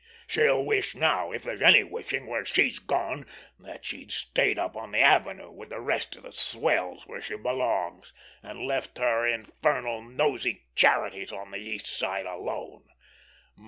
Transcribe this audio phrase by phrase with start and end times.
[0.25, 3.23] She'll wish now, if there's any wishing where she's gone,
[3.59, 7.35] that she'd stayed up on the Avenue with the rest of the swells where she
[7.37, 8.11] belongs,
[8.41, 12.85] and left her infernal, nosey charities on the East Side alone.